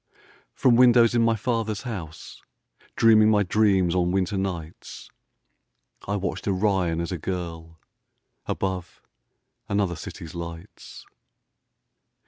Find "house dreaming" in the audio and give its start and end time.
1.83-3.29